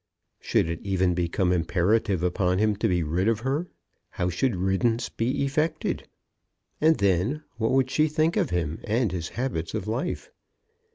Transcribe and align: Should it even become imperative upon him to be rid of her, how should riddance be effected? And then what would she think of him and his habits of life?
Should 0.39 0.67
it 0.67 0.79
even 0.81 1.13
become 1.13 1.51
imperative 1.53 2.23
upon 2.23 2.57
him 2.57 2.75
to 2.77 2.87
be 2.87 3.03
rid 3.03 3.27
of 3.27 3.41
her, 3.41 3.67
how 4.09 4.29
should 4.31 4.55
riddance 4.55 5.09
be 5.09 5.43
effected? 5.45 6.07
And 6.81 6.97
then 6.97 7.43
what 7.57 7.69
would 7.69 7.91
she 7.91 8.07
think 8.07 8.35
of 8.35 8.49
him 8.49 8.79
and 8.83 9.11
his 9.11 9.29
habits 9.37 9.75
of 9.75 9.85
life? 9.87 10.31